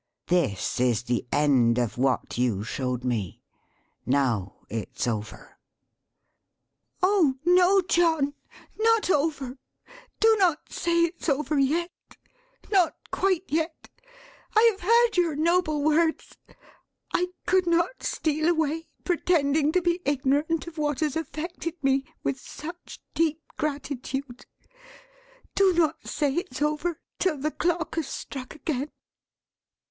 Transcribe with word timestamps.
This 0.25 0.79
is 0.79 1.03
the 1.03 1.27
end 1.31 1.77
of 1.77 1.95
what 1.95 2.35
you 2.35 2.63
showed 2.63 3.03
me. 3.03 3.39
Now, 4.03 4.55
it's 4.67 5.05
over!" 5.07 5.59
"Oh 7.03 7.35
no, 7.45 7.81
John, 7.81 8.33
not 8.79 9.11
over. 9.11 9.59
Do 10.19 10.35
not 10.39 10.71
say 10.73 11.01
it's 11.03 11.29
over 11.29 11.59
yet! 11.59 11.91
Not 12.71 12.95
quite 13.11 13.43
yet. 13.47 13.89
I 14.55 14.69
have 14.75 14.81
heard 14.81 15.17
your 15.17 15.35
noble 15.35 15.83
words. 15.83 16.35
I 17.13 17.27
could 17.45 17.67
not 17.67 18.01
steal 18.01 18.49
away, 18.49 18.87
pretending 19.03 19.71
to 19.73 19.83
be 19.83 20.01
ignorant 20.03 20.65
of 20.65 20.79
what 20.79 21.01
has 21.01 21.15
affected 21.15 21.75
me 21.83 22.05
with 22.23 22.39
such 22.39 22.99
deep 23.13 23.43
gratitude. 23.55 24.47
Do 25.53 25.73
not 25.73 26.07
say 26.07 26.33
it's 26.33 26.59
over, 26.59 26.99
'till 27.19 27.37
the 27.37 27.51
clock 27.51 27.93
has 27.97 28.07
struck 28.07 28.55
again!" 28.55 28.89